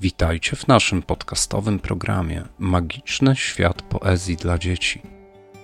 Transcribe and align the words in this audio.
Witajcie 0.00 0.56
w 0.56 0.68
naszym 0.68 1.02
podcastowym 1.02 1.78
programie 1.78 2.42
Magiczny 2.58 3.36
świat 3.36 3.82
poezji 3.82 4.36
dla 4.36 4.58
dzieci. 4.58 5.02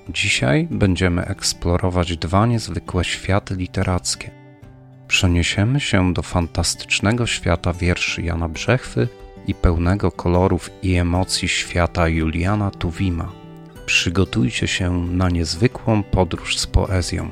Dzisiaj 0.09 0.69
będziemy 0.71 1.25
eksplorować 1.25 2.17
dwa 2.17 2.47
niezwykłe 2.47 3.05
światy 3.05 3.55
literackie. 3.55 4.31
Przeniesiemy 5.09 5.81
się 5.81 6.15
do 6.15 6.23
fantastycznego 6.23 7.27
świata 7.27 7.73
wierszy 7.73 8.23
Jana 8.23 8.49
Brzechwy 8.49 9.09
i 9.47 9.55
pełnego 9.55 10.13
kolorów 10.13 10.71
i 10.83 10.95
emocji 10.95 11.49
świata 11.49 12.09
Juliana 12.09 12.71
Tuwima. 12.71 13.33
Przygotujcie 13.87 14.69
się 14.69 15.07
na 15.07 15.29
niezwykłą 15.29 16.03
podróż 16.03 16.59
z 16.59 16.67
poezją. 16.67 17.31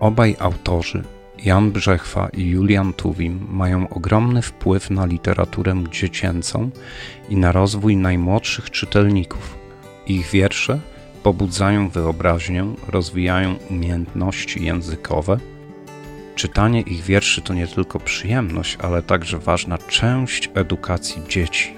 Obaj 0.00 0.36
autorzy 0.38 1.04
Jan 1.44 1.70
Brzechwa 1.70 2.28
i 2.28 2.48
Julian 2.48 2.92
Tuwim 2.92 3.46
mają 3.50 3.88
ogromny 3.88 4.42
wpływ 4.42 4.90
na 4.90 5.06
literaturę 5.06 5.84
dziecięcą 5.90 6.70
i 7.28 7.36
na 7.36 7.52
rozwój 7.52 7.96
najmłodszych 7.96 8.70
czytelników. 8.70 9.58
Ich 10.06 10.30
wiersze 10.30 10.80
pobudzają 11.22 11.88
wyobraźnię, 11.88 12.66
rozwijają 12.88 13.56
umiejętności 13.70 14.64
językowe. 14.64 15.38
Czytanie 16.34 16.80
ich 16.80 17.02
wierszy 17.02 17.42
to 17.42 17.54
nie 17.54 17.66
tylko 17.66 18.00
przyjemność, 18.00 18.78
ale 18.82 19.02
także 19.02 19.38
ważna 19.38 19.78
część 19.78 20.50
edukacji 20.54 21.22
dzieci. 21.28 21.74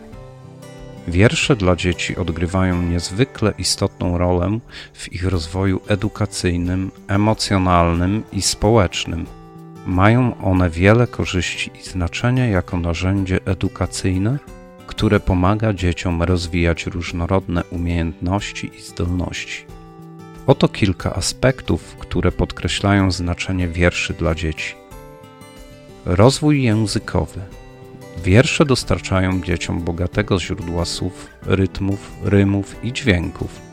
Wiersze 1.09 1.57
dla 1.57 1.77
dzieci 1.77 2.17
odgrywają 2.17 2.83
niezwykle 2.83 3.53
istotną 3.59 4.19
rolę 4.19 4.59
w 4.93 5.13
ich 5.13 5.25
rozwoju 5.25 5.81
edukacyjnym, 5.89 6.91
emocjonalnym 7.09 8.23
i 8.33 8.43
społecznym. 8.43 9.42
Mają 9.87 10.37
one 10.45 10.71
wiele 10.71 11.07
korzyści 11.07 11.71
i 11.81 11.83
znaczenia 11.83 12.47
jako 12.47 12.77
narzędzie 12.77 13.39
edukacyjne, 13.45 14.39
które 14.87 15.21
pomaga 15.21 15.73
dzieciom 15.73 16.23
rozwijać 16.23 16.87
różnorodne 16.87 17.65
umiejętności 17.65 18.71
i 18.79 18.83
zdolności. 18.83 19.65
Oto 20.47 20.69
kilka 20.69 21.15
aspektów, 21.15 21.97
które 21.99 22.33
podkreślają 22.33 23.11
znaczenie 23.11 23.69
wierszy 23.69 24.15
dla 24.15 24.35
dzieci. 24.35 24.75
Rozwój 26.05 26.63
językowy. 26.63 27.41
Wiersze 28.25 28.67
dostarczają 28.67 29.43
dzieciom 29.43 29.81
bogatego 29.81 30.41
źródła 30.41 30.85
słów, 30.85 31.27
rytmów, 31.43 32.13
rymów 32.25 32.85
i 32.85 32.93
dźwięków 32.93 33.72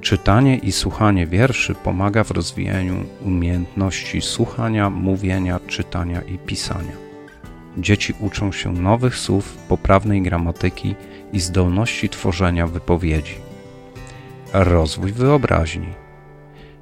Czytanie 0.00 0.56
i 0.56 0.72
słuchanie 0.72 1.26
wierszy 1.26 1.74
pomaga 1.74 2.24
w 2.24 2.30
rozwijaniu 2.30 3.04
umiejętności 3.24 4.20
słuchania, 4.20 4.90
mówienia, 4.90 5.60
czytania 5.66 6.22
i 6.22 6.38
pisania. 6.38 6.92
Dzieci 7.78 8.14
uczą 8.20 8.52
się 8.52 8.72
nowych 8.72 9.16
słów, 9.16 9.56
poprawnej 9.68 10.22
gramatyki 10.22 10.94
i 11.32 11.40
zdolności 11.40 12.08
tworzenia 12.08 12.66
wypowiedzi. 12.66 13.34
Rozwój 14.52 15.12
wyobraźni. 15.12 15.88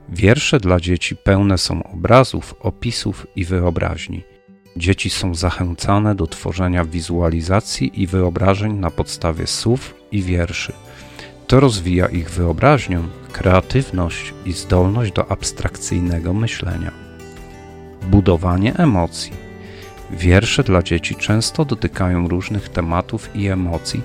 Wiersze 0.08 0.60
dla 0.60 0.80
dzieci 0.80 1.16
pełne 1.16 1.58
są 1.58 1.82
obrazów, 1.82 2.54
opisów 2.60 3.26
i 3.36 3.44
wyobraźni. 3.44 4.22
Dzieci 4.76 5.10
są 5.10 5.34
zachęcane 5.34 6.14
do 6.14 6.26
tworzenia 6.26 6.84
wizualizacji 6.84 8.02
i 8.02 8.06
wyobrażeń 8.06 8.72
na 8.72 8.90
podstawie 8.90 9.46
słów 9.46 9.94
i 10.12 10.22
wierszy 10.22 10.72
to 11.48 11.60
rozwija 11.60 12.06
ich 12.06 12.30
wyobraźnię, 12.30 13.00
kreatywność 13.32 14.34
i 14.44 14.52
zdolność 14.52 15.12
do 15.12 15.30
abstrakcyjnego 15.30 16.34
myślenia. 16.34 16.90
Budowanie 18.02 18.74
emocji. 18.76 19.32
Wiersze 20.10 20.64
dla 20.64 20.82
dzieci 20.82 21.14
często 21.16 21.64
dotykają 21.64 22.28
różnych 22.28 22.68
tematów 22.68 23.36
i 23.36 23.46
emocji, 23.46 24.02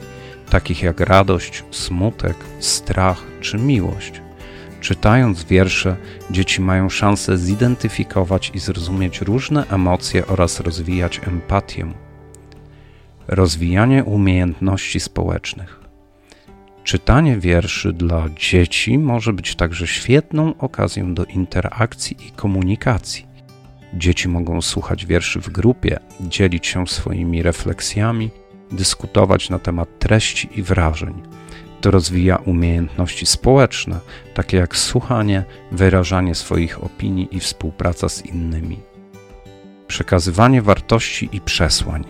takich 0.50 0.83
jak 0.83 1.00
radość, 1.00 1.63
smutek, 1.72 2.38
strach 2.59 3.23
czy 3.41 3.57
miłość. 3.57 4.22
Czytając 4.81 5.44
wiersze, 5.44 5.96
dzieci 6.31 6.62
mają 6.62 6.90
szansę 6.90 7.38
zidentyfikować 7.38 8.51
i 8.53 8.59
zrozumieć 8.59 9.22
różne 9.22 9.67
emocje 9.69 10.28
oraz 10.28 10.59
rozwijać 10.59 11.22
empatię. 11.28 11.94
Rozwijanie 13.28 14.03
umiejętności 14.03 15.00
społecznych. 15.00 15.82
Czytanie 16.83 17.38
wierszy 17.38 17.94
dla 17.94 18.29
dzieci 18.29 18.97
może 18.97 19.33
być 19.33 19.55
także 19.55 19.88
świetną 19.88 20.57
okazją 20.57 21.13
do 21.13 21.25
interakcji 21.25 22.17
i 22.27 22.31
komunikacji. 22.31 23.25
Dzieci 23.94 24.29
mogą 24.29 24.61
słuchać 24.61 25.05
wierszy 25.05 25.39
w 25.39 25.49
grupie, 25.49 25.99
dzielić 26.22 26.67
się 26.67 26.88
swoimi 26.88 27.43
refleksjami, 27.43 28.29
dyskutować 28.72 29.49
na 29.49 29.59
temat 29.59 29.99
treści 29.99 30.49
i 30.55 30.63
wrażeń. 30.63 31.22
To 31.81 31.91
rozwija 31.91 32.35
umiejętności 32.35 33.25
społeczne, 33.25 33.99
takie 34.33 34.57
jak 34.57 34.75
słuchanie, 34.75 35.43
wyrażanie 35.72 36.35
swoich 36.35 36.83
opinii 36.83 37.35
i 37.35 37.39
współpraca 37.39 38.09
z 38.09 38.25
innymi. 38.25 38.79
Przekazywanie 39.88 40.61
wartości 40.61 41.29
i 41.31 41.41
przesłań. 41.41 42.03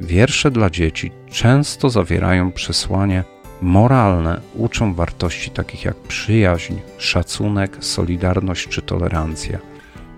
Wiersze 0.00 0.50
dla 0.50 0.70
dzieci 0.70 1.10
często 1.30 1.90
zawierają 1.90 2.52
przesłanie 2.52 3.24
moralne 3.62 4.40
uczą 4.54 4.94
wartości 4.94 5.50
takich 5.50 5.84
jak 5.84 5.96
przyjaźń, 5.96 6.74
szacunek, 6.98 7.76
solidarność 7.80 8.68
czy 8.68 8.82
tolerancja. 8.82 9.58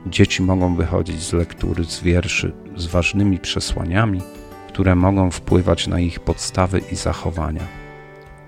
Dzieci 0.07 0.43
mogą 0.43 0.75
wychodzić 0.77 1.23
z 1.23 1.33
lektury 1.33 1.85
z 1.85 2.01
wierszy 2.01 2.53
z 2.77 2.87
ważnymi 2.87 3.39
przesłaniami, 3.39 4.21
które 4.69 4.95
mogą 4.95 5.31
wpływać 5.31 5.87
na 5.87 6.01
ich 6.01 6.21
podstawy 6.21 6.81
i 6.93 6.97
zachowania. 6.97 7.63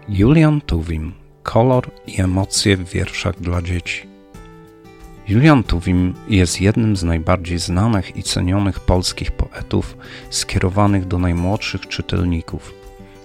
Julian 0.09 0.61
Tuwim 0.61 1.13
Kolor 1.43 1.91
i 2.07 2.21
emocje 2.21 2.77
w 2.77 2.91
wierszach 2.91 3.41
dla 3.41 3.63
dzieci. 3.63 4.09
Julian 5.29 5.63
Tuwim 5.63 6.15
jest 6.29 6.61
jednym 6.61 6.97
z 6.97 7.03
najbardziej 7.03 7.59
znanych 7.59 8.17
i 8.17 8.23
cenionych 8.23 8.81
polskich 8.81 9.33
poetów 9.33 9.97
skierowanych 10.31 11.07
do 11.07 11.19
najmłodszych 11.19 11.89
czytelników. 11.89 12.84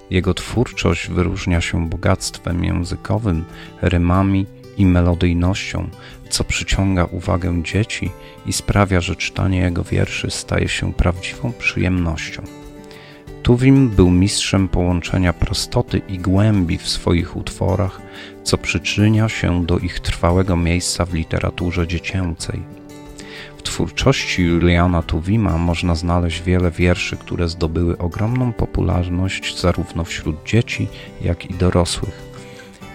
Jego 0.09 0.33
twórczość 0.33 1.07
wyróżnia 1.07 1.61
się 1.61 1.89
bogactwem 1.89 2.63
językowym, 2.63 3.45
rymami 3.81 4.45
i 4.77 4.85
melodyjnością, 4.85 5.89
co 6.29 6.43
przyciąga 6.43 7.05
uwagę 7.05 7.63
dzieci 7.63 8.11
i 8.45 8.53
sprawia, 8.53 9.01
że 9.01 9.15
czytanie 9.15 9.57
jego 9.57 9.83
wierszy 9.83 10.31
staje 10.31 10.67
się 10.67 10.93
prawdziwą 10.93 11.53
przyjemnością. 11.59 12.43
Tuwim 13.43 13.89
był 13.89 14.11
mistrzem 14.11 14.67
połączenia 14.67 15.33
prostoty 15.33 16.01
i 16.07 16.17
głębi 16.17 16.77
w 16.77 16.89
swoich 16.89 17.35
utworach, 17.35 18.01
co 18.43 18.57
przyczynia 18.57 19.29
się 19.29 19.65
do 19.65 19.79
ich 19.79 19.99
trwałego 19.99 20.55
miejsca 20.55 21.05
w 21.05 21.13
literaturze 21.13 21.87
dziecięcej. 21.87 22.78
W 23.59 23.63
twórczości 23.63 24.43
Juliana 24.43 25.01
Tuwima 25.03 25.57
można 25.57 25.95
znaleźć 25.95 26.41
wiele 26.41 26.71
wierszy, 26.71 27.17
które 27.17 27.49
zdobyły 27.49 27.97
ogromną 27.97 28.53
popularność 28.53 29.59
zarówno 29.59 30.03
wśród 30.03 30.43
dzieci, 30.45 30.87
jak 31.21 31.45
i 31.45 31.53
dorosłych. 31.53 32.21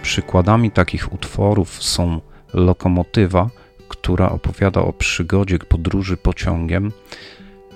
Przykładami 0.02 0.70
takich 0.70 1.12
utworów 1.12 1.82
są 1.82 2.20
Lokomotywa, 2.54 3.50
która 3.88 4.30
opowiada 4.30 4.80
o 4.80 4.92
przygodzie 4.92 5.58
podróży 5.58 6.16
pociągiem, 6.16 6.92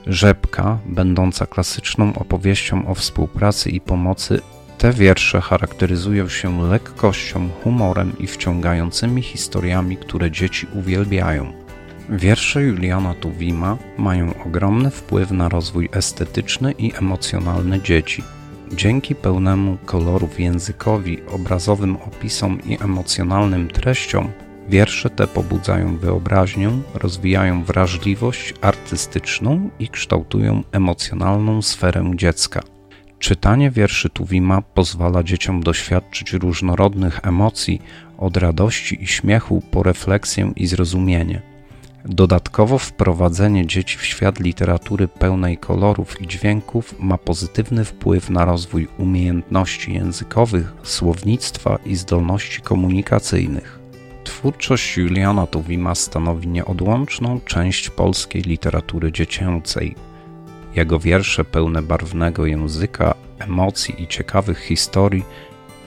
Rzepka, 0.06 0.78
będąca 0.86 1.46
klasyczną 1.46 2.12
opowieścią 2.14 2.88
o 2.88 2.94
współpracy 2.94 3.70
i 3.70 3.80
pomocy. 3.80 4.40
Te 4.78 4.92
wiersze 4.92 5.40
charakteryzują 5.40 6.28
się 6.28 6.62
lekkością, 6.62 7.48
humorem 7.64 8.12
i 8.18 8.26
wciągającymi 8.26 9.22
historiami, 9.22 9.96
które 9.96 10.30
dzieci 10.30 10.66
uwielbiają. 10.74 11.67
Wiersze 12.10 12.62
Juliana 12.62 13.14
Tuwima 13.14 13.78
mają 13.98 14.34
ogromny 14.46 14.90
wpływ 14.90 15.30
na 15.30 15.48
rozwój 15.48 15.88
estetyczny 15.92 16.72
i 16.72 16.92
emocjonalny 16.98 17.80
dzieci. 17.80 18.22
Dzięki 18.72 19.14
pełnemu 19.14 19.76
kolorów 19.86 20.40
językowi, 20.40 21.18
obrazowym 21.26 21.96
opisom 21.96 22.58
i 22.64 22.78
emocjonalnym 22.82 23.68
treściom, 23.68 24.30
wiersze 24.68 25.10
te 25.10 25.26
pobudzają 25.26 25.96
wyobraźnię, 25.96 26.70
rozwijają 26.94 27.64
wrażliwość 27.64 28.54
artystyczną 28.60 29.70
i 29.78 29.88
kształtują 29.88 30.62
emocjonalną 30.72 31.62
sferę 31.62 32.10
dziecka. 32.14 32.62
Czytanie 33.18 33.70
wierszy 33.70 34.08
Tuwima 34.10 34.62
pozwala 34.62 35.22
dzieciom 35.22 35.62
doświadczyć 35.62 36.32
różnorodnych 36.32 37.20
emocji, 37.22 37.82
od 38.18 38.36
radości 38.36 39.02
i 39.02 39.06
śmiechu 39.06 39.62
po 39.70 39.82
refleksję 39.82 40.52
i 40.56 40.66
zrozumienie. 40.66 41.47
Dodatkowo 42.04 42.78
wprowadzenie 42.78 43.66
dzieci 43.66 43.98
w 43.98 44.04
świat 44.04 44.40
literatury 44.40 45.08
pełnej 45.08 45.58
kolorów 45.58 46.20
i 46.22 46.26
dźwięków 46.26 46.94
ma 47.00 47.18
pozytywny 47.18 47.84
wpływ 47.84 48.30
na 48.30 48.44
rozwój 48.44 48.88
umiejętności 48.98 49.94
językowych, 49.94 50.72
słownictwa 50.82 51.78
i 51.84 51.96
zdolności 51.96 52.60
komunikacyjnych. 52.60 53.78
Twórczość 54.24 54.96
Juliana 54.96 55.46
Tuwima 55.46 55.94
stanowi 55.94 56.48
nieodłączną 56.48 57.40
część 57.40 57.90
polskiej 57.90 58.42
literatury 58.42 59.12
dziecięcej. 59.12 59.94
Jego 60.74 60.98
wiersze 60.98 61.44
pełne 61.44 61.82
barwnego 61.82 62.46
języka 62.46 63.14
emocji 63.38 64.02
i 64.02 64.06
ciekawych 64.06 64.58
historii 64.58 65.24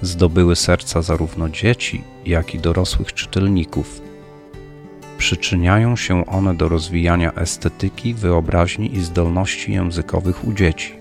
zdobyły 0.01 0.55
serca 0.55 1.01
zarówno 1.01 1.49
dzieci, 1.49 2.03
jak 2.25 2.55
i 2.55 2.59
dorosłych 2.59 3.13
czytelników. 3.13 4.10
Przyczyniają 5.31 5.95
się 5.95 6.25
one 6.25 6.53
do 6.53 6.69
rozwijania 6.69 7.33
estetyki, 7.33 8.13
wyobraźni 8.13 8.95
i 8.95 9.01
zdolności 9.01 9.73
językowych 9.73 10.47
u 10.47 10.53
dzieci. 10.53 10.93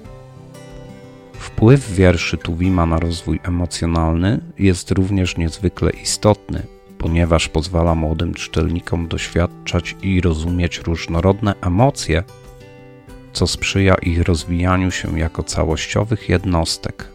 Wpływ 1.32 1.93
wierszy 1.93 2.38
Tuwima 2.38 2.87
na 2.87 2.99
rozwój 2.99 3.41
emocjonalny 3.43 4.41
jest 4.59 4.91
również 4.91 5.37
niezwykle 5.37 5.91
istotny, 5.91 6.62
ponieważ 6.99 7.49
pozwala 7.49 7.94
młodym 7.94 8.35
czytelnikom 8.35 9.09
doświadczać 9.09 9.97
i 10.03 10.21
rozumieć 10.21 10.79
różnorodne 10.79 11.55
emocje, 11.61 12.23
co 13.32 13.47
sprzyja 13.47 13.94
ich 13.94 14.23
rozwijaniu 14.23 14.91
się 14.91 15.19
jako 15.19 15.43
całościowych 15.43 16.29
jednostek. 16.29 17.09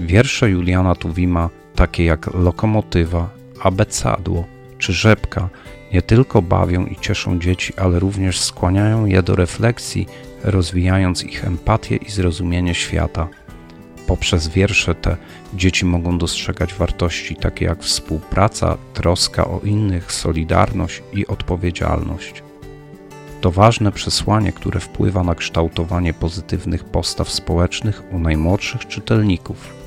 Wiersze 0.00 0.50
Juliana 0.50 0.94
Tuwima, 0.94 1.50
takie 1.74 2.04
jak 2.04 2.34
Lokomotywa, 2.34 3.30
Abecadło 3.60 4.44
czy 4.78 4.92
Rzepka, 4.92 5.48
nie 5.94 6.02
tylko 6.02 6.42
bawią 6.42 6.86
i 6.86 6.96
cieszą 6.96 7.38
dzieci, 7.38 7.72
ale 7.76 7.98
również 7.98 8.40
skłaniają 8.40 9.06
je 9.06 9.22
do 9.22 9.36
refleksji, 9.36 10.06
rozwijając 10.44 11.24
ich 11.24 11.44
empatię 11.44 11.96
i 11.96 12.10
zrozumienie 12.10 12.74
świata. 12.74 13.28
Poprzez 14.06 14.48
wiersze 14.48 14.94
te 14.94 15.16
dzieci 15.54 15.84
mogą 15.84 16.18
dostrzegać 16.18 16.74
wartości 16.74 17.36
takie 17.36 17.64
jak 17.64 17.82
współpraca, 17.82 18.76
troska 18.94 19.44
o 19.44 19.60
innych, 19.64 20.12
solidarność 20.12 21.02
i 21.12 21.26
odpowiedzialność. 21.26 22.42
To 23.40 23.50
ważne 23.50 23.92
przesłanie, 23.92 24.52
które 24.52 24.80
wpływa 24.80 25.22
na 25.22 25.34
kształtowanie 25.34 26.14
pozytywnych 26.14 26.84
postaw 26.84 27.30
społecznych 27.30 28.02
u 28.12 28.18
najmłodszych 28.18 28.88
czytelników. 28.88 29.83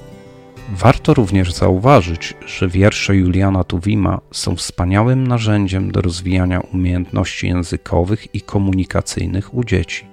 Warto 0.70 1.14
również 1.14 1.54
zauważyć, 1.54 2.34
że 2.46 2.68
wiersze 2.68 3.16
Juliana 3.16 3.64
Tuwima 3.64 4.22
są 4.32 4.56
wspaniałym 4.56 5.28
narzędziem 5.28 5.92
do 5.92 6.02
rozwijania 6.02 6.60
umiejętności 6.60 7.48
językowych 7.48 8.36
i 8.36 8.42
komunikacyjnych 8.42 9.54
u 9.54 9.64
dzieci. 9.64 10.06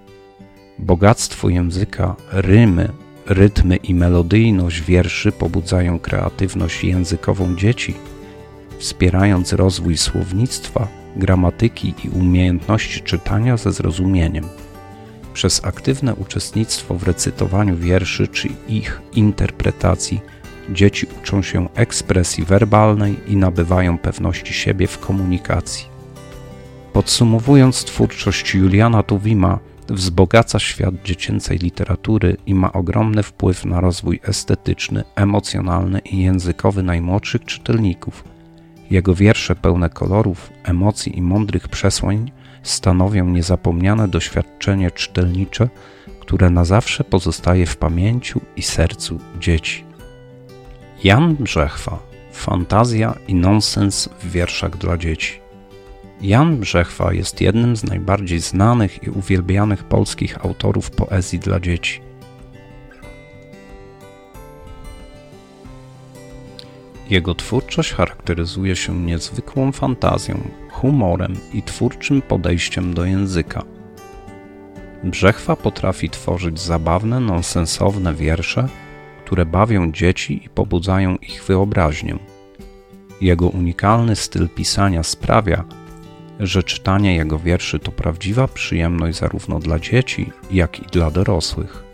Bogactwo 0.78 1.48
języka, 1.48 2.16
rymy, 2.32 2.88
rytmy 3.26 3.76
i 3.76 3.94
melodyjność 3.94 4.82
wierszy 4.82 5.32
pobudzają 5.32 5.98
kreatywność 5.98 6.84
językową 6.84 7.56
dzieci, 7.56 7.94
wspierając 8.78 9.52
rozwój 9.52 9.96
słownictwa, 9.96 10.88
gramatyki 11.16 11.94
i 12.04 12.08
umiejętności 12.08 13.00
czytania 13.00 13.56
ze 13.56 13.72
zrozumieniem. 13.72 14.44
Przez 15.32 15.64
aktywne 15.64 16.14
uczestnictwo 16.14 16.94
w 16.94 17.02
recytowaniu 17.02 17.76
wierszy 17.76 18.28
czy 18.28 18.48
ich 18.68 19.02
interpretacji 19.12 20.20
dzieci 20.72 21.06
uczą 21.22 21.42
się 21.42 21.68
ekspresji 21.74 22.44
werbalnej 22.44 23.16
i 23.26 23.36
nabywają 23.36 23.98
pewności 23.98 24.54
siebie 24.54 24.86
w 24.86 24.98
komunikacji. 24.98 25.86
Podsumowując, 26.92 27.84
twórczość 27.84 28.54
Juliana 28.54 29.02
Tuwima 29.02 29.58
wzbogaca 29.88 30.58
świat 30.58 30.94
dziecięcej 31.04 31.58
literatury 31.58 32.36
i 32.46 32.54
ma 32.54 32.72
ogromny 32.72 33.22
wpływ 33.22 33.64
na 33.64 33.80
rozwój 33.80 34.20
estetyczny, 34.22 35.04
emocjonalny 35.14 35.98
i 35.98 36.22
językowy 36.22 36.82
najmłodszych 36.82 37.44
czytelników. 37.44 38.24
Jego 38.90 39.14
wiersze 39.14 39.56
pełne 39.56 39.90
kolorów, 39.90 40.50
emocji 40.64 41.18
i 41.18 41.22
mądrych 41.22 41.68
przesłań 41.68 42.32
stanowią 42.62 43.26
niezapomniane 43.26 44.08
doświadczenie 44.08 44.90
czytelnicze, 44.90 45.68
które 46.20 46.50
na 46.50 46.64
zawsze 46.64 47.04
pozostaje 47.04 47.66
w 47.66 47.76
pamięciu 47.76 48.40
i 48.56 48.62
sercu 48.62 49.18
dzieci. 49.40 49.93
Jan 51.02 51.34
Brzechwa 51.34 51.98
Fantazja 52.32 53.14
i 53.28 53.34
nonsens 53.34 54.08
w 54.20 54.30
wierszach 54.30 54.76
dla 54.76 54.98
dzieci. 54.98 55.40
Jan 56.20 56.56
Brzechwa 56.56 57.12
jest 57.12 57.40
jednym 57.40 57.76
z 57.76 57.84
najbardziej 57.84 58.40
znanych 58.40 59.02
i 59.02 59.10
uwielbianych 59.10 59.84
polskich 59.84 60.44
autorów 60.44 60.90
poezji 60.90 61.38
dla 61.38 61.60
dzieci. 61.60 62.00
Jego 67.10 67.34
twórczość 67.34 67.92
charakteryzuje 67.92 68.76
się 68.76 68.98
niezwykłą 68.98 69.72
fantazją, 69.72 70.40
humorem 70.70 71.36
i 71.52 71.62
twórczym 71.62 72.22
podejściem 72.22 72.94
do 72.94 73.04
języka. 73.04 73.62
Brzechwa 75.04 75.56
potrafi 75.56 76.10
tworzyć 76.10 76.60
zabawne, 76.60 77.20
nonsensowne 77.20 78.14
wiersze, 78.14 78.68
które 79.24 79.46
bawią 79.46 79.92
dzieci 79.92 80.40
i 80.44 80.48
pobudzają 80.48 81.16
ich 81.16 81.44
wyobraźnię. 81.44 82.18
Jego 83.20 83.48
unikalny 83.48 84.16
styl 84.16 84.48
pisania 84.48 85.02
sprawia, 85.02 85.64
że 86.40 86.62
czytanie 86.62 87.16
jego 87.16 87.38
wierszy 87.38 87.78
to 87.78 87.92
prawdziwa 87.92 88.48
przyjemność 88.48 89.18
zarówno 89.18 89.60
dla 89.60 89.78
dzieci, 89.78 90.30
jak 90.50 90.80
i 90.80 90.86
dla 90.86 91.10
dorosłych. 91.10 91.84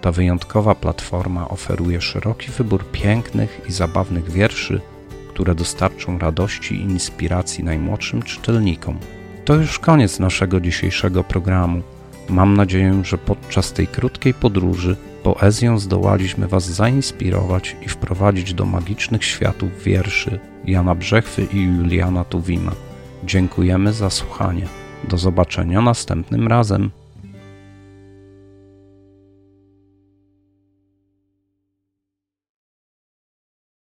Ta 0.00 0.12
wyjątkowa 0.12 0.74
platforma 0.74 1.48
oferuje 1.48 2.00
szeroki 2.00 2.50
wybór 2.50 2.84
pięknych 2.92 3.60
i 3.68 3.72
zabawnych 3.72 4.30
wierszy, 4.30 4.80
które 5.28 5.54
dostarczą 5.54 6.18
radości 6.18 6.74
i 6.74 6.80
inspiracji 6.80 7.64
najmłodszym 7.64 8.22
czytelnikom. 8.22 8.98
To 9.44 9.54
już 9.54 9.78
koniec 9.78 10.18
naszego 10.20 10.60
dzisiejszego 10.60 11.24
programu. 11.24 11.82
Mam 12.28 12.56
nadzieję, 12.56 13.00
że 13.04 13.18
podczas 13.18 13.72
tej 13.72 13.86
krótkiej 13.86 14.34
podróży 14.34 14.96
poezją 15.22 15.78
zdołaliśmy 15.78 16.48
Was 16.48 16.64
zainspirować 16.64 17.76
i 17.82 17.88
wprowadzić 17.88 18.54
do 18.54 18.64
magicznych 18.64 19.24
światów 19.24 19.82
wierszy 19.82 20.40
Jana 20.64 20.94
Brzechwy 20.94 21.46
i 21.52 21.62
Juliana 21.62 22.24
Tuwima. 22.24 22.72
Dziękujemy 23.24 23.92
za 23.92 24.10
słuchanie. 24.10 24.66
Do 25.08 25.18
zobaczenia 25.18 25.80
następnym 25.80 26.48
razem. 26.48 26.90